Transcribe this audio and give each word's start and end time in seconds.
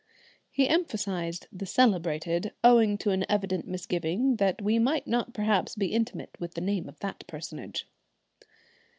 He 0.49 0.67
emphasised 0.67 1.45
the 1.51 1.67
"celebrated" 1.67 2.53
owing 2.63 2.97
to 2.97 3.11
an 3.11 3.23
evident 3.29 3.67
misgiving 3.67 4.37
that 4.37 4.59
we 4.59 4.79
might 4.79 5.05
not 5.05 5.31
perhaps 5.31 5.75
be 5.75 5.93
intimate 5.93 6.35
with 6.39 6.55
the 6.55 6.61
name 6.61 6.89
of 6.89 6.99
that 7.01 7.23
personage. 7.27 7.87